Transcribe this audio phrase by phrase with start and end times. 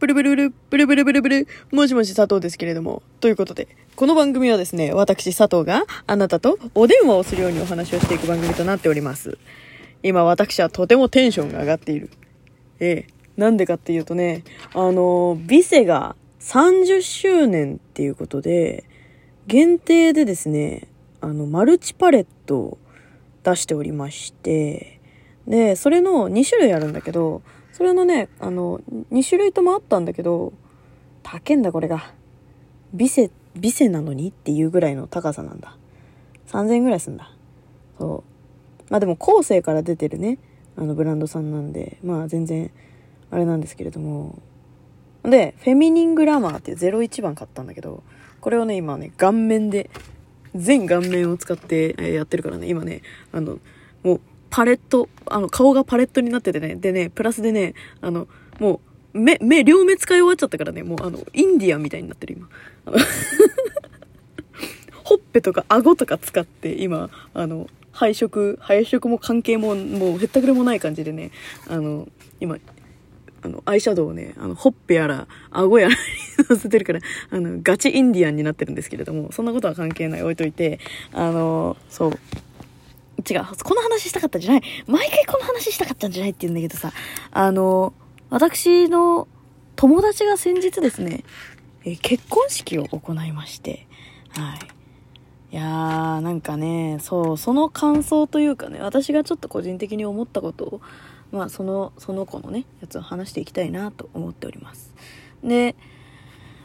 [0.00, 3.02] ブルブルブル、ブルブルブルブル、もしもし佐藤ですけれども。
[3.20, 9.36] ということで、この番組はですね、私佐藤があなたとお電話をするようにお話をしていく番組となっております。
[10.02, 12.08] 今私はとてもテンションが上がっている。
[12.80, 13.12] ええ。
[13.36, 14.42] なんでかっていうとね、
[14.72, 18.84] あの、ビセが30周年っていうことで、
[19.48, 20.88] 限定でですね、
[21.20, 22.78] あの、マルチパレットを
[23.42, 24.98] 出しておりまして、
[25.46, 27.42] で、それの2種類あるんだけど、
[27.72, 28.80] それのね、あの、
[29.12, 30.52] 2種類ともあったんだけど、
[31.22, 32.12] 高えんだこれが。
[32.92, 35.76] ビセ、ビセなのにっていうぐらいの高さなんだ。
[36.48, 37.32] 3000円ぐらいすんだ。
[37.98, 38.24] そ
[38.88, 38.92] う。
[38.92, 40.38] まあでも後世から出てるね、
[40.76, 42.70] あのブランドさんなんで、まあ全然、
[43.30, 44.38] あれなんですけれども。
[45.22, 48.02] で、フェミニングラマーっていう01番買ったんだけど、
[48.40, 49.90] これをね、今ね、顔面で、
[50.54, 53.58] 全顔面を使ってやってるからね、今ね、あの、
[54.02, 54.20] もう、
[54.50, 58.28] パレット、あの、顔がパレットになっててね、でね、プラスでね、あの、
[58.58, 58.80] も
[59.14, 62.48] う、目、目、両目使い終わっちゃったからね、もうあの、インディアンみたいになってる今。
[62.86, 62.98] あの
[65.04, 71.32] ほっぺとか顎とか使って今、あの、配色、配色も関係も、もうへったくれもない感じでね、
[71.68, 72.58] あの、今、
[73.42, 76.00] あの、アイシャドウをね、あの、ほっぺやら、顎やらに
[76.48, 80.78] 乗せてるから、あの、ガチインディアンになってるんですけれども、そんなことは関係ない、置いといて、
[81.12, 82.18] あの、そう。
[83.20, 84.62] 違う、この話したかったんじゃない。
[84.86, 86.92] 毎回この話したかったんじゃないって言うんだけどさ、
[87.30, 87.92] あの、
[88.28, 89.28] 私の
[89.76, 91.24] 友達が先日ですね、
[91.84, 93.86] え結婚式を行いまして、
[94.30, 94.58] はい。
[95.52, 100.80] いやー、なんかね、そう、その感想というかね、私がちょっと個人的に思ったことを、
[101.32, 104.94] まあ、その、その子のね、やつを話していきたいなと思っております。
[105.42, 105.74] で、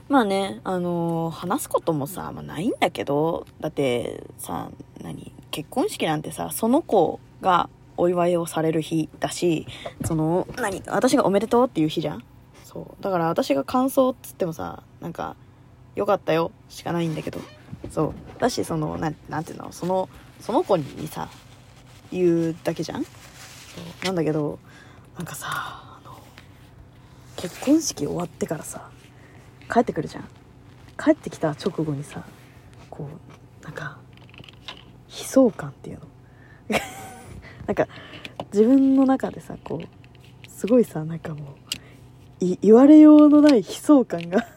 [0.07, 4.69] まあね、あのー話すこともさ、まあ、ないんだけど、だってさ、
[5.01, 9.65] 何、結婚式なんてさ、その子がお祝いをされる日だし、
[10.03, 12.25] その、何、私がおめでとうっていう日じゃん
[12.65, 13.01] そう。
[13.01, 15.37] だから私が感想っつってもさ、なんか、
[15.95, 17.39] よかったよしかないんだけど、
[17.89, 18.13] そう。
[18.37, 20.09] だし、その、なん、なんていうの、その、
[20.41, 21.29] その子にさ、
[22.11, 23.05] 言うだけじゃん？
[23.05, 23.09] そ
[24.03, 24.05] う。
[24.05, 24.59] なんだけど、
[25.15, 26.17] なんかさ、あの、
[27.37, 28.89] 結婚式終わってからさ、
[29.71, 30.27] 帰ってくるじゃん
[31.01, 32.23] 帰ってきた直後にさ
[32.89, 33.09] こ
[33.61, 33.97] うなんか
[35.35, 36.07] 悲壮感っていうの。
[37.67, 37.87] なんか
[38.53, 41.55] 自分の中でさこうすごいさなんかも
[42.41, 44.47] う言われようのない悲壮感が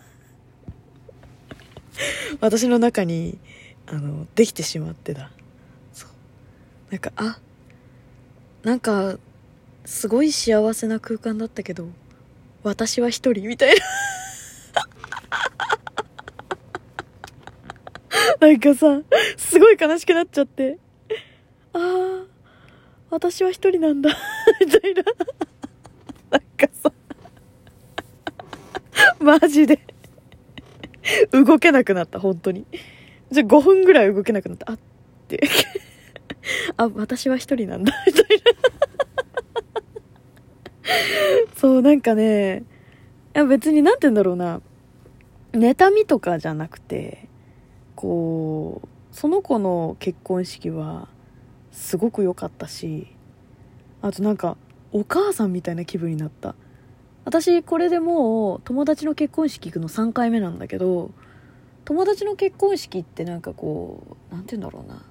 [2.41, 3.39] 私の中に
[3.87, 5.31] あのできてしまってだ。
[5.93, 6.11] そう。
[6.91, 7.39] なんかあ
[8.63, 9.19] なんか
[9.85, 11.89] すごい幸せな空間だったけど
[12.63, 13.85] 私は一人みたいな。
[18.41, 19.03] なんかさ、
[19.37, 20.79] すごい悲しくなっちゃって。
[21.73, 22.27] ああ、
[23.11, 24.11] 私は一人なんだ。
[24.61, 25.03] みたいな。
[26.31, 26.93] なんかさ、
[29.19, 29.81] マジで。
[31.33, 32.65] 動けなくなった、本当に。
[33.31, 34.71] じゃあ5分ぐらい動けなくなった。
[34.71, 34.79] あっ
[35.27, 35.41] て。
[36.77, 37.93] あ、私は一人なんだ。
[38.07, 38.49] みたいな。
[41.57, 42.63] そう、なんかね、
[43.35, 44.61] いや別になんて言うんだろうな。
[45.53, 47.28] 妬みとかじゃなくて、
[48.01, 51.09] こうその子の結婚式は
[51.73, 53.09] すごく良かったし
[54.03, 54.57] あとなんか
[54.93, 56.55] お母さんみたいな気分になった。
[57.25, 61.11] 私これでもう友達の結婚式行くの3回目なんだけど
[61.85, 65.03] 友達の結婚式ってなんかこうなんて言うんだろうな。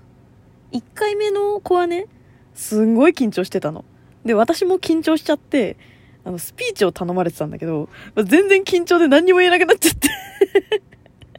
[0.71, 2.07] 1回目の子はね
[2.53, 3.83] すんごい緊張してたの。
[4.23, 5.75] で私も緊張しちゃって
[6.23, 10.07] あのスピーチを頼まれてたんだけど全然緊張で何にも言えなくなっちゃって。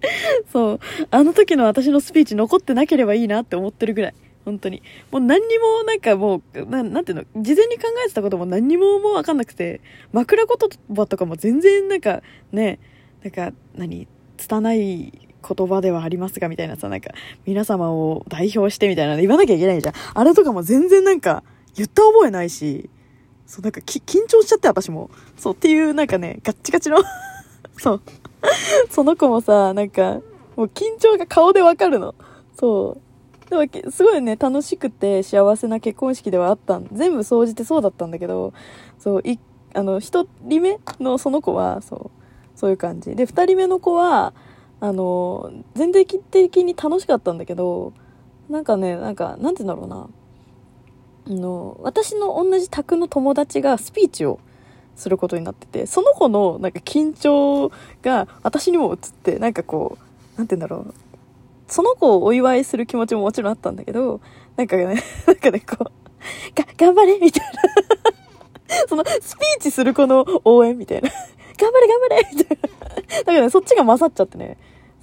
[0.52, 0.80] そう。
[1.10, 4.14] あの時の私のスピーチ残ってなければいいなって思ってるぐらい。
[4.44, 4.82] 本当に。
[5.10, 9.80] もう何にもなんかもう、ななんていうの、事前に考えてたことも何にももうわかんなくて、
[10.12, 12.22] 枕言葉とかも全然なんか
[12.52, 12.78] ね、
[13.22, 14.08] なんか何、
[14.38, 15.12] 拙い
[15.56, 17.10] 言葉ではありますがみたいなさ、なんか
[17.44, 19.94] 皆様を代表してみたいな言わなきゃいけないじゃん。
[20.14, 21.42] あれとかも全然なんか
[21.74, 22.88] 言った覚えないし、
[23.46, 25.10] そうなんかき緊張しちゃって私も。
[25.36, 26.98] そうっていうなんかね、ガッチガチの、
[27.78, 28.02] そう。
[28.90, 30.20] その子もさ、なんか、
[30.56, 32.14] もう緊張が顔でわかるの。
[32.58, 32.98] そ
[33.46, 33.50] う。
[33.50, 38.52] でも、すごいね、楽しくて幸せな結婚式ではあったん全部総じてそうだったんだけど、
[38.98, 39.38] そう、い、
[39.74, 42.10] あの、一人目のその子は、そう、
[42.54, 43.14] そういう感じ。
[43.14, 44.34] で、二人目の子は、
[44.80, 47.92] あの、全体的に楽しかったんだけど、
[48.48, 50.08] なんかね、なんか、なんて言うんだろうな。
[51.28, 54.40] あの、私の同じ宅の友達がスピーチを
[54.98, 57.70] することになってて、その子のなんか緊張
[58.02, 59.96] が私にも移って、なんかこ
[60.36, 60.94] う、なんて言うんだろう。
[61.68, 64.20] その子をお祝いする気持ちももちろんあったんだけど、
[64.56, 64.86] なんかね、
[65.26, 65.84] なんかね、こう、
[66.54, 67.60] が、頑張れみたいな。
[68.88, 71.10] その、スピーチする子の応援みたいな。
[71.58, 73.18] 頑張れ頑張れみたいな。
[73.18, 74.56] だからね、そっちが勝っちゃってね。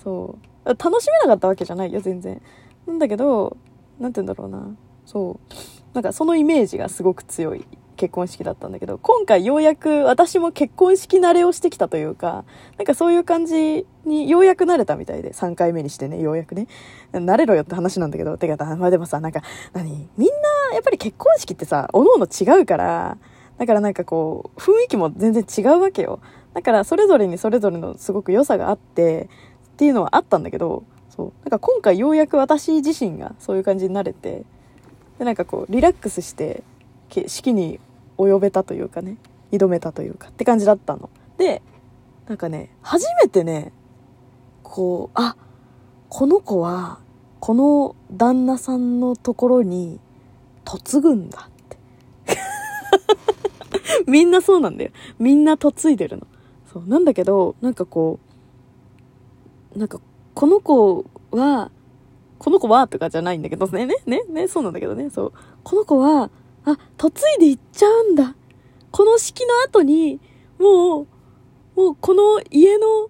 [0.03, 0.67] そう。
[0.67, 2.41] 楽しめなかったわけじゃないよ、全然。
[2.87, 3.55] なんだけど、
[3.99, 4.75] なんて言うんだろうな。
[5.05, 5.53] そう。
[5.93, 7.65] なんかそのイメージがすごく強い
[7.95, 12.45] 結婚式だったんだけど、今回ようやく私も結婚式慣れをしてきたというか、
[12.77, 16.67] なんかそういう感じにようやく慣れたみたいで、3回目にしてね、ようやくね。
[17.13, 19.41] 慣れろよって話なんだけど、てか、まあでもさ、なんか、
[19.73, 20.07] 何？
[20.17, 23.17] みんな、やっぱり結婚式ってさ、おのおの違うから、
[23.57, 26.19] だからなんかこう、雰囲気も全然違うわけよ。
[26.53, 29.29] だからそれぞれにそれぞれのすごく良さがあって、
[29.73, 31.33] っていうのはあったんだけど、そう。
[31.43, 34.43] なんか今回ようやく私自身がそういう感じになれて、
[35.19, 36.63] で、なんかこう、リラックスして、
[37.27, 37.79] 式に
[38.17, 39.17] 及べたというかね、
[39.51, 41.09] 挑めたというかって感じだったの。
[41.37, 41.61] で、
[42.27, 43.71] なんかね、初めてね、
[44.63, 45.35] こう、あ、
[46.09, 46.99] この子は、
[47.39, 49.99] この旦那さんのところに
[50.65, 51.77] 嫁ぐんだって。
[54.09, 54.91] みんなそうなんだよ。
[55.19, 56.27] みんな嫁いでるの。
[56.71, 56.83] そう。
[56.87, 58.19] なんだけど、なんかこ
[59.75, 59.99] う、なんか、
[60.33, 61.71] この子は、
[62.39, 65.33] この子はとかじゃないんだけどね、ね、ね、ね、そうなんだけどね、そう。
[65.63, 66.29] この子は、
[66.65, 68.35] あ、嫁いでいっちゃうんだ。
[68.91, 70.19] この式の後に、
[70.59, 71.07] もう、
[71.75, 73.09] もうこの家の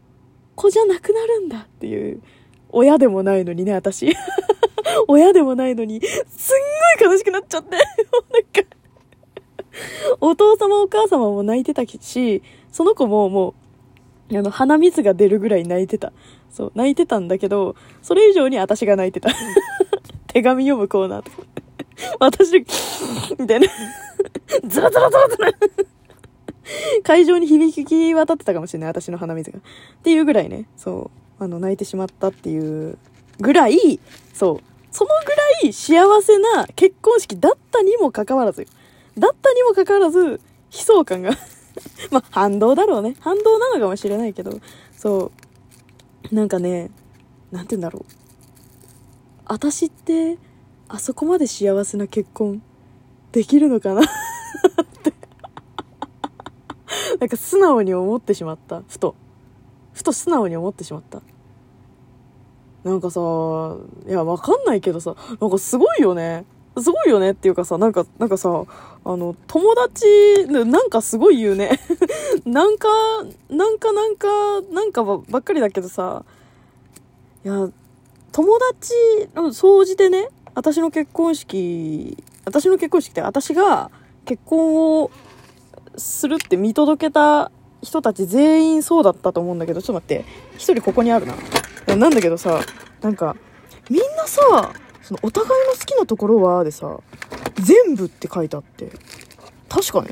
[0.56, 2.22] 子じゃなくなるんだっていう、
[2.70, 4.14] 親でもないのにね、私。
[5.08, 7.76] 親でもないのに、すんごい悲しくなっちゃって。
[7.76, 7.90] なんか
[10.20, 13.54] お父様お母様も泣いてたし、その子もも
[14.32, 16.12] う、あの、鼻水が出るぐらい泣いてた。
[16.50, 19.30] そう、泣いてたんだけど、それ以上に私が泣いてた。
[20.28, 21.38] 手紙読むコーナーとか。
[22.20, 22.60] 私、
[23.40, 23.68] みたいな。
[24.68, 25.52] ズラズラズラズラ。
[27.04, 29.60] 会場に響き渡ってたかもしれない、私の鼻水が。
[29.60, 29.62] っ
[30.04, 32.98] ていうぐらいね、そう、あの、泣いてしまったっていう
[33.40, 34.00] ぐらい、
[34.34, 38.68] そう、そのぐらい幸せな結婚式だったにもかかわらずよ。
[39.18, 41.32] だったにもかかわらず、悲壮感が
[42.12, 43.16] まあ、反動だろうね。
[43.20, 44.60] 反動なのかもしれないけど、
[44.98, 45.32] そ
[46.32, 46.90] う、なんかね、
[47.52, 48.14] なんて言うんだろう。
[49.46, 50.38] 私って、
[50.88, 52.62] あそこまで幸せな結婚
[53.32, 54.02] できるのかな？
[54.02, 54.06] っ
[55.04, 55.14] て
[57.20, 58.82] なんか素直に思ってしまった。
[58.88, 59.16] ふと。
[59.94, 61.22] ふと素直に思ってしまった。
[62.84, 63.20] なんかさ
[64.08, 66.46] いやわかんないけどさなんかすごいよね。
[66.82, 68.50] すごいよねっていうかさ、なんか、なんかさ、
[69.06, 71.80] あの、友達、なんかすごい言うね。
[72.46, 72.90] なんか、
[73.50, 74.28] なんかなんか、
[74.72, 76.26] なんかばっかりだけどさ、
[77.46, 77.70] いや、
[78.34, 78.94] 友達
[79.36, 83.92] の総じてね、私の結婚式、私の結婚式って私が
[84.26, 85.12] 結婚を
[85.98, 87.52] するって見届けた
[87.84, 90.26] 人たち全員そうだったと思うんだけど、ちょっと待って、
[90.56, 91.96] 一人ここにあるな。
[91.96, 92.62] なんだけどさ、
[93.02, 93.36] なんか、
[93.90, 94.74] みんなさ、
[95.04, 97.00] そのお互いの好きなところはでさ、
[97.56, 98.92] 全部って書いてあって。
[99.70, 100.10] 確かね。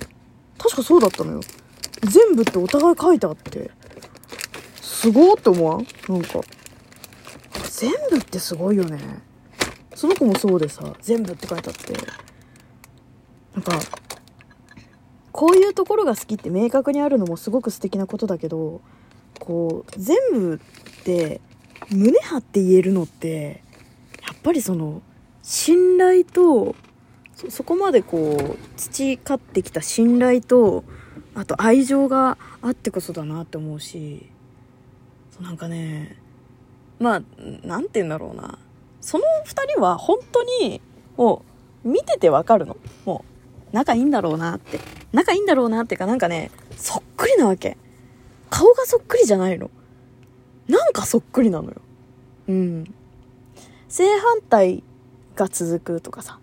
[0.59, 1.41] 確かそうだったのよ。
[2.03, 3.71] 全部ってお互い書いてあって。
[4.81, 5.87] すごーって思わん？
[6.09, 6.41] なんか。
[7.71, 8.99] 全部ってすごいよね。
[9.95, 11.93] その子もそうでさ、全部って書いてあって、
[13.53, 13.79] なんか、
[15.31, 18.81] こういうところが好きって明確にあるのもすごく素敵なことだけど、
[19.39, 20.61] こう、全部
[21.01, 21.41] って
[21.89, 23.63] 胸張って言えるのって、
[24.25, 25.01] やっぱりその、
[25.41, 26.75] 信頼と、
[27.49, 30.83] そこまでこう、培ってきた信頼と、
[31.35, 34.29] あと愛情があってこそだなって思うし、
[35.41, 36.17] なんかね、
[36.99, 37.21] まあ、
[37.65, 38.57] なんて言うんだろうな。
[39.03, 40.81] その2人は本当に
[41.17, 41.43] も
[41.83, 42.77] う見ててわかるの。
[43.03, 43.25] も
[43.71, 44.79] う仲いいんだろうなって。
[45.11, 47.77] 仲いいんだろうなっていうかなんかねそっくりなわけ。
[48.49, 49.69] 顔がそっくりじゃないの。
[50.69, 51.75] なんかそっくりなのよ。
[52.47, 52.95] うん。
[53.89, 54.83] 正反対
[55.35, 56.39] が続くとかさ。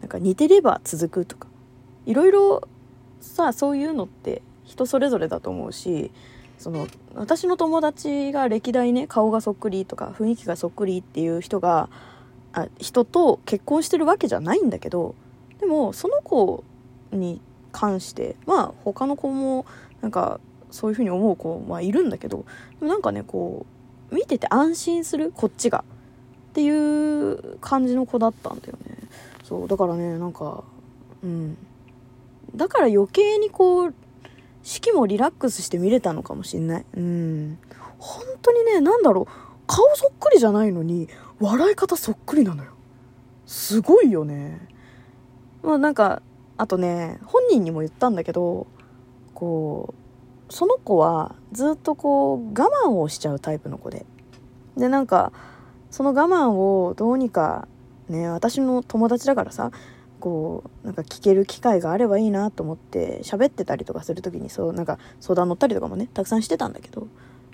[0.00, 1.48] なんか似てれば続くとか。
[2.06, 2.68] いろいろ
[3.20, 6.12] さそういうのって人それぞれだと思うし
[6.58, 11.88] その私の友達が歴代ね顔がそっくりとか雰囲気がそっくりっていう人が
[12.52, 15.14] あ人と結婚してるわけじゃないんだけど
[15.60, 16.64] でもその子
[17.12, 17.40] に
[17.72, 19.66] 関してまあ他の子も
[20.00, 22.44] なんかそういうふうに思う子はいるんだけど
[22.80, 23.66] でもなんかねこ
[24.10, 25.84] う見てて安心するこっちが
[26.50, 28.96] っていう感じの子だったんだよね。
[29.44, 30.64] そうだからねなんか
[31.22, 31.56] うん。
[32.56, 33.94] だから余計にこう
[34.68, 36.84] 式もリラックスして見れたのかもしんない。
[36.94, 37.58] うん。
[37.98, 39.26] 本当にね、なんだろう、
[39.66, 41.08] 顔そっくりじゃないのに、
[41.40, 42.72] 笑い方そっくりなのよ。
[43.46, 44.68] すごいよね。
[45.62, 46.20] まあなんか、
[46.58, 48.66] あとね、本人にも言ったんだけど、
[49.32, 49.94] こ
[50.50, 54.04] う、その子はずっとこう、我慢をしちゃうタイプの子で。
[54.76, 55.32] で、なんか、
[55.90, 57.66] その我慢をどうにか、
[58.10, 59.70] ね、私の友達だからさ、
[60.18, 67.08] こうなんか聞ける機会があればいいなと思って喋ってたりとかする時にそうなんか相談乗ったりとかもねたくさんしてたんだけど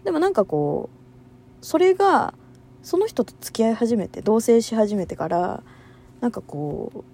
[0.04, 2.34] でもなんかこうそれが
[2.82, 5.62] その人と付き合い始めて同棲し始めてから
[6.20, 7.04] なんかこ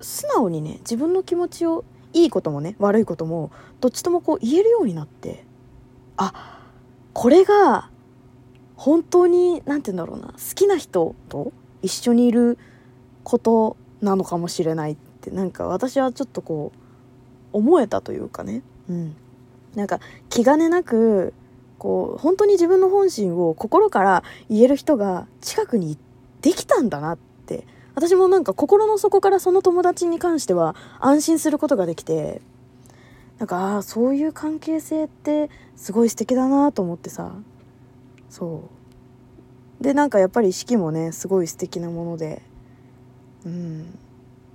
[0.00, 5.44] う素直にね自分の気持ちをいいこともね悪いこともどっちともこう言えるようになって
[6.16, 6.60] あ
[7.12, 7.90] これが
[8.76, 12.58] 本当に何て言うんだろうな好きな人と一緒にいる
[13.22, 18.62] ことなのかもしれないってなんか私はちょっとこう思えたというかね。
[18.90, 19.16] うん。
[19.74, 21.32] なんか気兼ねなく
[21.78, 25.96] こう本当に自分の本心を心から言える人が近くに
[26.42, 27.66] できたんだなって。
[27.94, 32.42] 私もなんか心の底からその友達に関しては安心することができて。
[33.38, 37.32] なんかああそういう関係性ってすごい素敵だなと思ってさ。
[38.28, 38.68] そ
[39.80, 39.82] う。
[39.82, 42.42] でなんかやっぱり式もねすごい素敵なもので。
[43.44, 43.98] うん。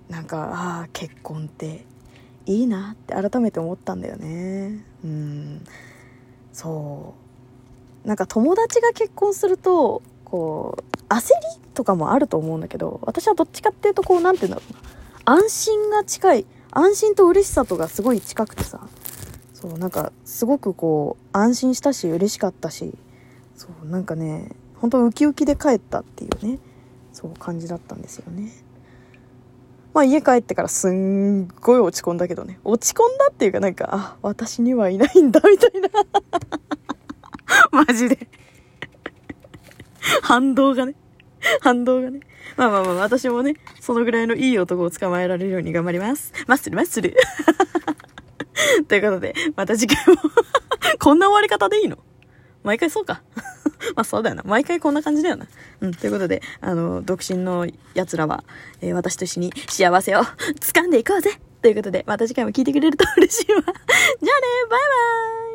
[0.09, 1.85] なんかああ結婚って
[2.45, 4.85] いいなって改めて思ったんだよね。
[5.03, 5.65] うん。
[6.53, 7.13] そ
[8.05, 8.07] う。
[8.07, 15.39] なんか友達が結婚するとこう焦りとかもあると思うんだけど私はどっちかっていうとこう何て言うんだろうな。
[15.39, 18.87] 安心が近い安心と嬉しさとがすごい近くてさ。
[19.53, 22.93] そうなんかすごくこう安心したし嬉しかったし
[23.55, 26.59] そうなんかね本当ウキウキで帰ったっていうね
[27.11, 28.51] そう感じだったんですよね。
[29.97, 35.89] まあ家帰ってからすんごい落ち込んだけどね落ち込んだっていうかなんかあ私にはいないんだみたいな
[37.83, 38.27] マジで
[40.21, 40.93] 反動がね
[41.61, 42.19] 反動がね。
[42.57, 46.33] まあまあまあ、私もね、そのぐらいのいい男を捕まえられるように頑張ります。
[46.47, 47.15] マッスルマッスル。
[48.87, 50.21] ということで、また次回も
[50.99, 51.97] こんな終わり方でいいの？
[52.63, 53.21] 毎回そうか。
[53.95, 54.43] まあそうだよな。
[54.45, 55.47] 毎回こんな感じだよな。
[55.81, 55.93] うん。
[55.93, 58.43] ということで、あの、独身の奴らは、
[58.81, 60.21] えー、私と一緒に幸せを
[60.59, 63.61] 掴んでいこうぜということで、また次回も聞いてくれると嬉しいわ。
[63.63, 63.75] じゃあね
[64.69, 65.46] バイバーイ